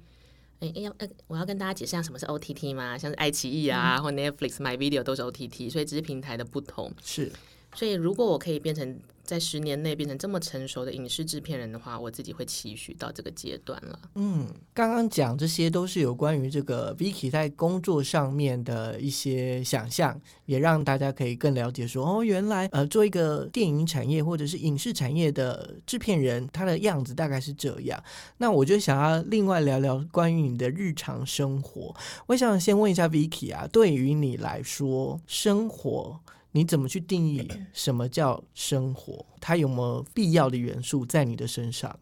[0.60, 2.96] 哎，要呃，我要跟大家解释下什么是 OTT 吗？
[2.96, 6.92] 像是爱奇艺啊，或 Netflix、My Video 都是 OTT，所以只是平台的不同。
[7.02, 7.30] 是，
[7.74, 8.98] 所以如果我可以变成。
[9.24, 13.98] 在十年内变成这么成熟的影视制片人的话，我自己会期许到这个阶段了。
[14.16, 28.04] 嗯，刚刚讲这些都是有关于这个 Vicky 在工作上面的一些想象，也让大家可以更了解说，哦，原来呃，做一个电影产业或者是影视产业的制片人，他的样子大概是这样。
[28.37, 31.96] 那我就想要另外聊聊关于你的日常生活。
[32.26, 36.20] 我想先问一下 Vicky 啊，对于你来说，生活。
[36.56, 39.26] 你怎么去定义 什么叫生活？
[39.40, 41.98] 它有没有必要的元素在你的身上？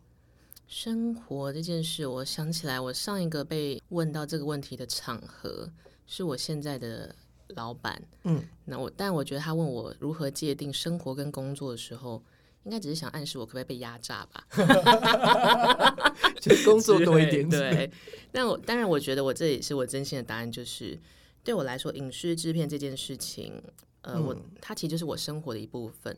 [0.67, 5.71] 生活这件事，我想起来，我上一个被问到这个问题的场合，
[6.07, 7.15] 是我现在的
[7.49, 8.03] 老板。
[8.25, 12.23] 嗯，那我，但我觉得他问我如何界定生活跟工作的时候，
[12.65, 14.47] 应该只是想暗示我可不可以被压榨吧？
[16.39, 17.49] 就工作多一点。
[17.49, 17.91] 对，
[18.31, 21.01] 但我当然，我觉得我这也是我真心的答案，就是
[21.43, 23.63] 对我来说，影视制片这件事情。
[24.03, 26.17] 呃，我它其实就是我生活的一部分。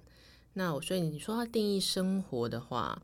[0.54, 3.00] 那我所以你说它定义生活的话，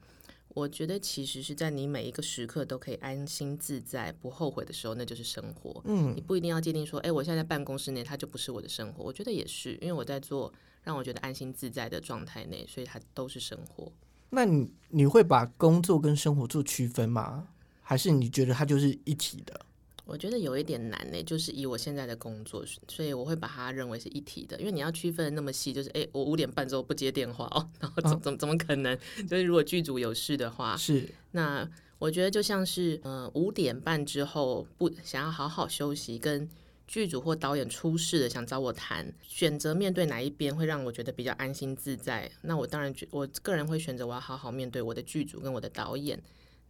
[0.48, 5.82] 我觉得其实是在你每一个时刻都可以安心自在、不后悔的时候，那就是生活。
[5.84, 9.04] 嗯，你不一定要界定说，哎，我现在在办公室内，它就不是我的生活。
[9.04, 13.92] 我觉得也是，因为我在做让我觉得安心自在的状态内，所以它都是生活。
[14.30, 17.48] 那你你会把工作跟生活做区分吗？
[17.82, 19.66] 还是你觉得它就是一体的？
[20.10, 24.58] 我觉得有一点难呢，就是以我现在的工作，所以我会把它认为是一体的。
[24.58, 28.98] 因为你要区分那么细，就是哎，我五点半之后不接电话哦， 然后怎怎怎么可能？
[29.28, 31.70] 就是如果剧组有事的话，是那
[32.00, 36.48] 我觉得就像是嗯五点半之后不想要好好休息，跟
[36.88, 42.28] 剧组或导演出事的想找我谈，选择面对哪一边会让我觉得比较安心自在？
[42.42, 46.20] 那我当然觉我个人会选择我要好好面对我的剧组跟我的导演。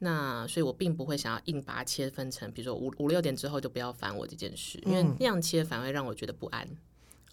[0.02, 6.66] 那所以，我并不会想要硬把它切分成，比如说五五六点之后就不要烦我这件事，因为那样切反而让我觉得不安。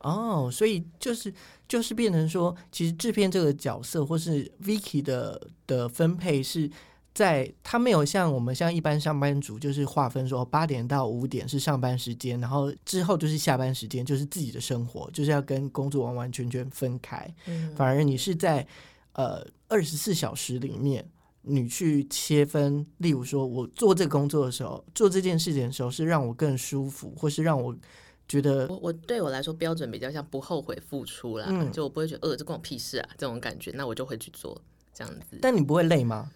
[0.02, 1.34] 哦，所以就是
[1.66, 6.70] 就是变成说，其实制片这个角色或是 Vicky 的的分配是
[7.14, 17.34] 在他没有像我们像一般上班族，就是划分说八点到五点是上班时间，然后之后就是下班时间，就是自己的生活，就是要跟工作完完全全分开。
[17.78, 18.68] 反而你是在
[19.14, 21.10] 呃二十四小时里面。
[21.48, 27.76] 你去切分，例如说我做这个工作的时候，做这件事情的时候，是让我更舒服，或是让我
[28.28, 34.62] 觉得我我对我来说标准比较像不后悔付出啦，嗯就我不会觉得呃这关我屁事啊这种感觉，那我就会去做
[34.94, 35.40] 这样子。
[35.42, 36.32] 但你不会累吗？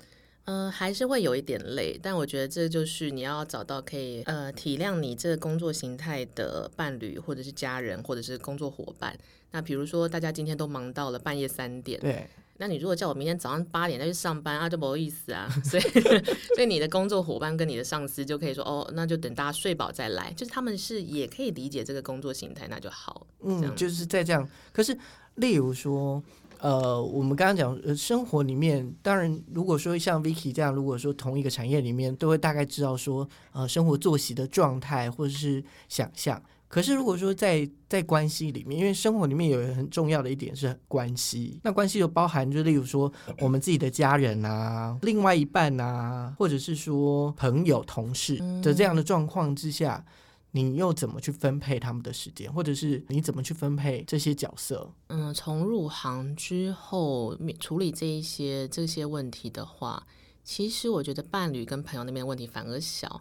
[0.46, 9.16] 嗯、还是会有一点累，但我觉得这就是你要找到可以呃体谅你这个工作形态的伴侣，或者是家人，或者是工作伙伴。
[9.52, 12.28] 那比如说大家今天都忙到了半夜三点，对，
[12.62, 15.50] 那你如果叫我明天早上八点再去上班啊，就不好意思啊。
[15.66, 20.32] 所以，所以你的工作伙伴跟你的上司就可以说，哦，那就等大家睡饱再来。
[20.34, 23.26] 就是他们是也可以理解这个工作形态，那就好。
[23.42, 24.48] 嗯，就是在这样。
[24.72, 24.96] 可是，
[25.36, 26.22] 例如说，
[26.60, 36.40] 呃，我们刚刚讲，呃，生活里面，当然，如果说像 Vicky 这样，如果说同一个产业里面，都会大概知道说，呃，生活作息的状态或者是想象。
[36.72, 50.06] 可是如果说在在关系里面，因为生活里面有一个很重要的一点是关系，那关系就包含就例如说我们自己的家人啊、另外一半啊，或者是说朋友、同事的这样的状况之下，
[50.52, 54.90] 你又怎么去分配他们的时间，或者是你怎么去分配这些角色？
[55.08, 60.08] 嗯，从入行之后面处理这一些这些问题的话，
[60.46, 63.20] 其实我觉得伴侣跟朋友那边的问题反而小，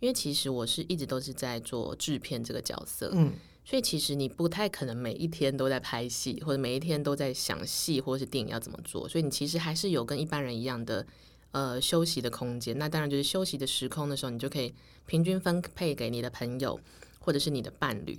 [0.00, 3.32] 因为其实我是一直都是在做制片这个角色，嗯，
[3.64, 11.06] 所以其实你不太可能每一天都在拍戏，或者每一天都在想戏或者是电影要怎么做，所以你其实还是有跟一般人一样的
[11.52, 12.76] 呃休息的空间。
[12.78, 14.74] 那当然就是休息的时空的时候，你就可以
[15.06, 16.80] 平均分配给你的朋友
[17.18, 18.18] 或者是你的伴侣。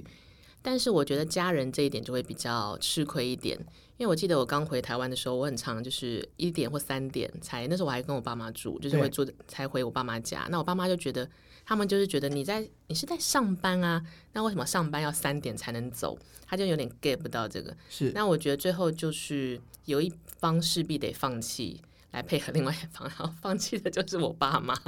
[0.62, 3.58] 但是我觉得家人这一点就会比较吃亏一点，
[3.98, 10.48] 因为我记得我刚回台湾的时候，我很常就是一点或三点才，那时候我还跟我爸妈住，就是会住才回我爸妈家。
[10.50, 11.28] 那我爸妈就觉得，
[11.66, 14.04] 他们就是觉得你在你是在上班啊，
[14.34, 16.18] 那为什么上班要三点才能走？
[16.46, 17.76] 他就有点 get 不到这个。
[17.90, 21.82] 是那我觉得最后就是有一方势必得放弃，
[22.12, 24.76] 来配合另外一方，然后放弃的就是我爸妈。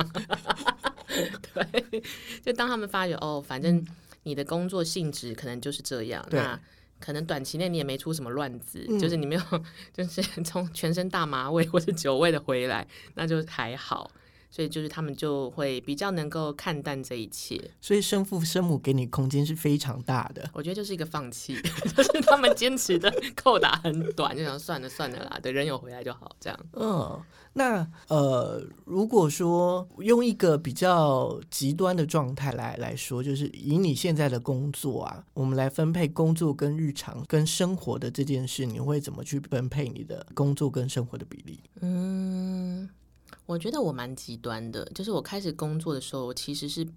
[1.53, 2.03] 对，
[2.43, 3.85] 就当他们发觉哦，反正
[4.23, 6.59] 你的工作性质可能就是这样，那
[6.99, 9.41] 可能短期内你也没出什么乱子，嗯就是你没有
[9.93, 14.09] 就是从全身大麻味或是酒味的回来，那就还好。
[14.53, 20.47] 所以就是他们就会比较能够看淡这一切，所以生父生母给你空间是非常大的。
[20.53, 21.59] 我觉得就是一个放弃，
[21.97, 26.59] 就是他们坚持的扣打很短，就想算了算了啦，等人有回来就好，这样。
[26.73, 27.19] 嗯，
[27.53, 41.59] 那呃，如果说用一个比较极端的状态来来说，就是以你现在的工作啊，我们来分配工作跟日常跟生活的这件事，你会怎么去分配你的工作跟生活的比例？
[41.81, 42.87] 嗯，
[43.45, 46.87] 我觉得我蛮极端的，就是我开始工作的时候，我其实是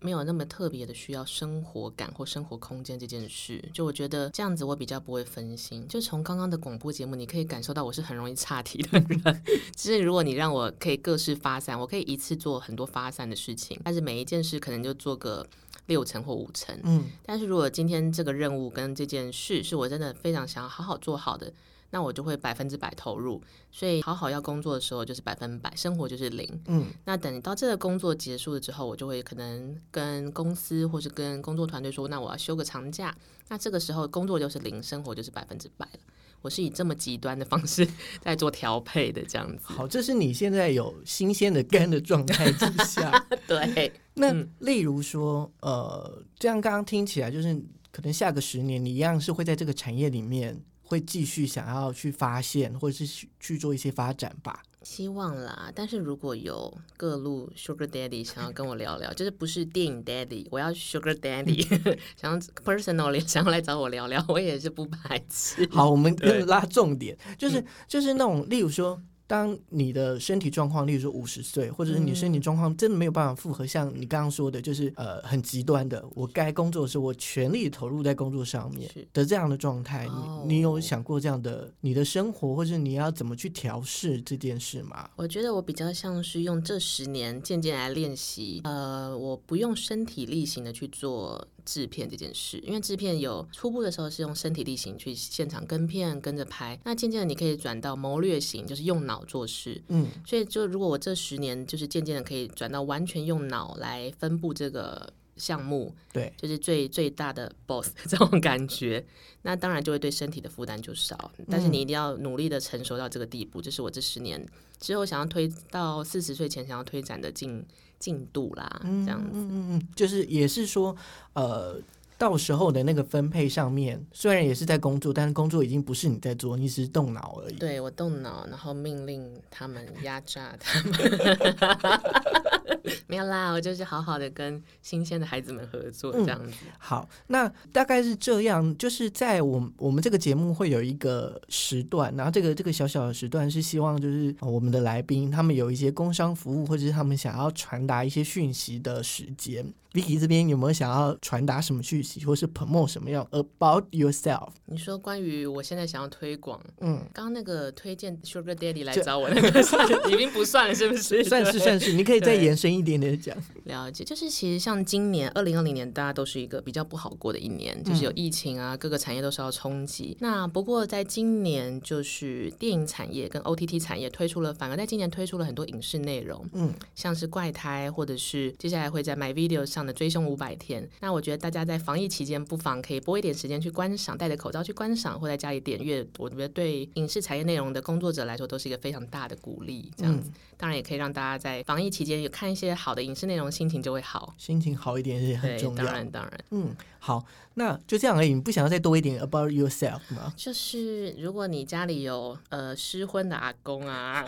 [0.00, 3.62] 没有那么特别的需要生活感或生活空间这件事。
[3.74, 5.86] 就我觉得这样子，我比较不会分心。
[5.86, 9.42] 就从刚刚的广播节目，你可以感受到我是很容易岔题的人。
[9.76, 15.46] 就是如果你让我可以各式发散，我可以一次做很多发散的事情，但是每一件事可能就做个
[15.84, 16.74] 六成或五成。
[16.82, 21.52] 嗯，但是如果今天这个任务跟这件事是我真的非常想要好好做好的，
[21.90, 23.42] 那我就会百分之百投入。
[23.70, 26.48] 所以好好要工作的时候就是百分百，生活就是零。
[26.66, 33.14] 嗯，那等到这个工作结束了之后，我就会可能跟公司或是跟工作团队说，那我要休个长假。
[33.48, 36.00] 那这个时候工作就是零，生活就是百分之百了。
[36.42, 37.86] 我是以这么极端的方式
[38.22, 39.64] 在做调配的，这样子。
[39.64, 43.26] 好，这是你现在有新鲜的肝的状态之下。
[43.46, 47.54] 对，那嗯例如说，呃，这样刚刚听起来就是，
[47.92, 50.58] 可能下个十年你一样是会在这个产业里面
[50.90, 54.60] 会继续想要去发现，或者是去去做一些发展吧。
[54.82, 61.64] 希望啦，但是如果有各路 Sugar Daddy 想要跟我聊聊，就是不是电影 Daddy，我要 Sugar Daddy，
[62.20, 65.68] 想要 personally 想要来找我聊聊，我也是不排斥。
[65.70, 66.12] 好，我们
[66.46, 80.42] 拉重点，就是就是那种，例如说，当你的身体状况，例如说五十岁，或者是你身体状况真的没有办法复合，像你刚刚说的，就是呃很极端的，我该工作的时候，我全力投入在工作上面的这样的状态，哦。
[80.48, 85.08] 你你有想过这样的你的生活，或者你要怎么去调试这件事吗？
[85.14, 99.82] 我觉得我比较像是用这十年渐渐来练习，呃，我不用身体力行的去做制片这件事，因为制片有初步的时候是用身体力行去现场跟片跟着拍，那渐渐的你可以转到谋略型，就是用脑做事。
[99.88, 109.04] 嗯，所以就如果我这十年就是渐渐的可以转到完全用脑来分布这个项目，对，就是最最大的 boss 这种感觉，
[109.42, 111.30] 那当然就会对身体的负担就少。
[111.48, 114.46] 但是你一定要努力的成熟到这个地步，这是我这十年
[114.78, 117.64] 之后想要推到四十岁前想要推展的进
[118.00, 119.30] 进度啦，这样子。
[119.34, 120.96] 嗯嗯嗯，就是也是说，
[121.34, 121.76] 呃，
[122.18, 127.54] 到时候的那个分配上面，虽然也是在工作，但是工作已经不是你在做，你只是动脑而已。
[127.54, 130.92] 对我动脑，然后命令他们压榨他们。
[133.08, 136.52] 没有啦，我就是好好的跟新鲜的孩子们合作这样子。
[136.78, 149.72] 好，那大概是这样，就是在我我们这个节目会有一个时段，然后这个这个小小的时段是希望就是我们的来宾他们有一些工商服务，或者是他们想要传达一些讯息的时间。
[149.92, 154.50] Vicky 这边有没有想要传达什么讯息，或是 promote 什么样 about yourself？
[154.66, 161.24] 你说关于我现在想要推广，嗯，刚刚那个推荐 Sugar Daddy 来找我那个 算已经不算了，是不是？
[161.24, 163.36] 算是算是，你可以再延伸一点点讲。
[163.64, 170.16] 了解，就是其实像今年二零二零年，大家都是一个比较不好过的一年，就是有疫情啊，各个产业都受到冲击。
[170.20, 180.88] 那不过在今年，就是电影产业跟 OTT 产业推出了，反而在今年推出了很多影视内容，嗯，像是怪胎，或者是接下来会在 My Video 上的追凶五百天。
[181.00, 186.06] 那我觉得大家在防疫期间，不妨可以拨一点时间去观赏，戴着口罩去观赏，或在家里点阅。
[186.18, 189.90] 我觉得对影视产业内容的工作者来说，都是一个非常大的鼓励。
[189.96, 195.84] 这样子，当然也可以让大家在防疫期间有看一些好的影视内容，心情就会好，心情好一点也很重要。
[195.84, 197.24] 当然，当然，嗯，好，
[197.54, 198.34] 那就这样而已。
[198.34, 200.32] 你不想要再多一点 about yourself 吗？
[200.36, 204.24] 就是如果你家里有呃失婚的阿公啊，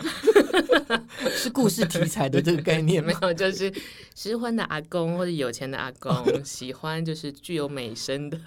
[1.31, 3.71] 是故事题材的这个概念 没有，就是
[4.15, 6.11] 失婚的阿公或者有钱的阿公，
[6.43, 8.37] 喜欢就是具有美声的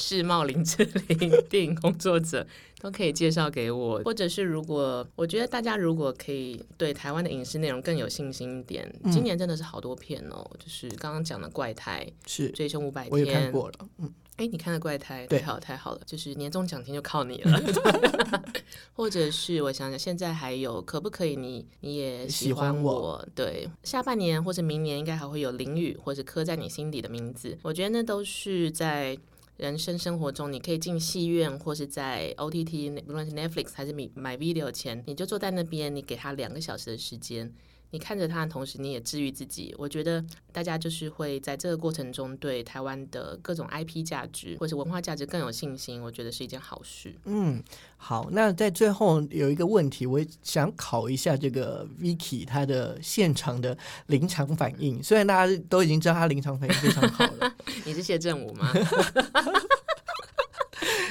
[0.00, 2.46] 世茂林志玲电影工作者。
[2.78, 17.62] 都可以介绍给我，或者是如果我觉得大家如果可以对台湾的影视内容更有信心一点，今年真的是好多片哦，就是刚刚讲的怪胎是追凶五百天，过了，嗯，哎，你看的怪胎，太，好，太好了，就是年终奖金就靠你了，
[18.94, 23.26] 或者是我想想，现在还有可不可以你你也喜欢我？
[23.34, 29.18] 对，下半年或者明年应该还会有淋雨或者刻在你心底的名字，我觉得那都是在。
[29.58, 37.50] 人生生活中，你可以进戏院，或是在 OTT，不论是 Netflix 还是买买 video 前，你就坐在那边，你给他两个小时的时间。
[37.90, 39.74] 你看着他的同时，你也治愈自己。
[39.78, 40.22] 我觉得
[40.52, 46.02] 大家就是会在这个过程中对台湾的各种 IP 价值或者文化价值更有信心。
[46.02, 47.14] 我觉得是一件好事。
[47.24, 47.62] 嗯，
[47.96, 48.28] 好。
[48.32, 53.76] 那在最后有一个问题，我想考一下这个 Vicky 他的现场的
[54.06, 55.02] 临场反应。
[55.02, 57.54] 虽然大家都已经知道他临场反应非常好了，
[57.86, 58.70] 你是谢振武吗？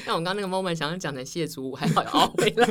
[0.05, 2.67] 那我刚刚那个 moment 想要讲成谢祖武，还好熬回来。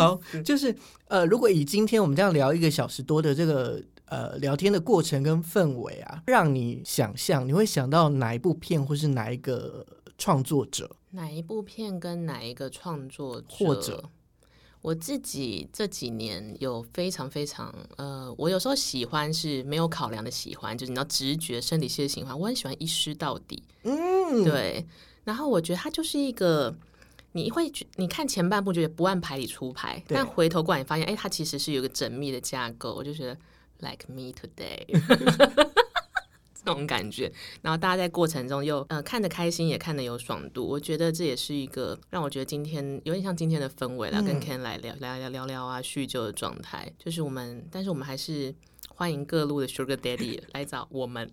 [0.00, 0.74] 好，就是
[1.08, 9.86] 呃，如果以今天我们这样聊一个小时多的这个呃聊天的过程跟氛围啊，让你想象，你会想到哪一部片，或是哪一个
[10.16, 10.90] 创作者？
[11.10, 13.46] 哪一部片跟哪一个创作者？
[13.48, 14.02] 或者
[14.80, 22.38] 我自己这几年有非常非常呃，我有时候喜欢是没有考量的喜欢，就是你要直觉、生理性的喜欢。
[22.38, 24.86] 我很喜欢一师到底，嗯，对。
[25.24, 26.74] 然后我觉得它就是一个。
[27.32, 32.94] 你会觉你看前半部觉得不按牌理出牌，但回头过来你发现，哎，它其实是有个缜密的架构。
[32.94, 33.36] 我就觉得
[33.78, 34.84] like me today
[36.54, 37.32] 这种感觉。
[37.62, 40.66] 然后大家在过程中又呃看得开心，也看得有爽度。
[40.66, 46.92] 我觉得这也是一个让我觉得今天有点像今天的氛围了，跟 Ken 来聊聊聊聊聊啊叙旧的状态。
[46.98, 48.54] 就是我们，但是我们还是。
[48.92, 51.26] 欢迎各路的 Sugar Daddy 来找我们，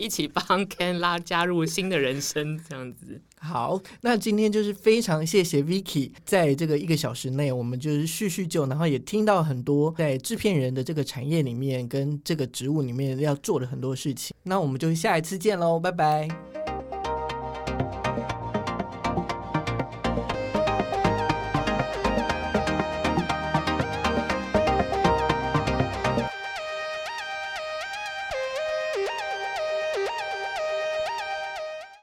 [0.00, 3.20] 一起帮 Ken 拉加入新的人生，这样子。
[3.38, 14.34] 好，那今天就是非常谢谢 Vicky，在这个一个小时内，我们就是叙叙旧，然后也听到很多在制片人的这个产业里面跟这个职务里面要做的很多事情。
[14.42, 16.59] 那我们就下一次见喽，拜拜。